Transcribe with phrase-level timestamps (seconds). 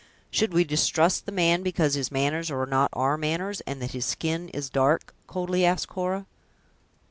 [0.31, 4.03] "Should we distrust the man because his manners are not our manners, and that his
[4.03, 6.25] skin is dark?" coldly asked Cora.